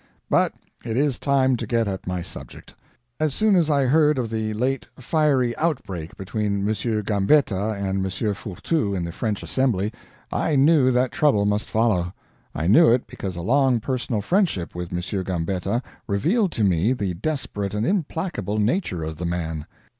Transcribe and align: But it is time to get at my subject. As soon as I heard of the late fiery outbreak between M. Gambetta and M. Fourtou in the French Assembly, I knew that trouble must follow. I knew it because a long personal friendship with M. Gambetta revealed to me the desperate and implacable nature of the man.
But 0.31 0.53
it 0.83 0.97
is 0.97 1.19
time 1.19 1.55
to 1.57 1.67
get 1.67 1.87
at 1.87 2.07
my 2.07 2.23
subject. 2.23 2.73
As 3.19 3.35
soon 3.35 3.55
as 3.55 3.69
I 3.69 3.83
heard 3.85 4.17
of 4.17 4.31
the 4.31 4.51
late 4.55 4.87
fiery 4.97 5.55
outbreak 5.57 6.17
between 6.17 6.67
M. 6.67 6.73
Gambetta 7.03 7.73
and 7.75 8.03
M. 8.03 8.05
Fourtou 8.05 8.95
in 8.97 9.03
the 9.03 9.11
French 9.11 9.43
Assembly, 9.43 9.93
I 10.31 10.55
knew 10.55 10.89
that 10.91 11.11
trouble 11.11 11.45
must 11.45 11.69
follow. 11.69 12.15
I 12.55 12.65
knew 12.65 12.89
it 12.91 13.05
because 13.05 13.35
a 13.35 13.43
long 13.43 13.79
personal 13.79 14.21
friendship 14.21 14.73
with 14.73 14.91
M. 14.91 15.23
Gambetta 15.23 15.83
revealed 16.07 16.51
to 16.53 16.63
me 16.63 16.93
the 16.93 17.13
desperate 17.13 17.75
and 17.75 17.85
implacable 17.85 18.57
nature 18.57 19.03
of 19.03 19.17
the 19.17 19.25
man. 19.27 19.67